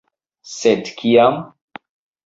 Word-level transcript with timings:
Sed 0.57 0.83
kiam? 1.03 1.37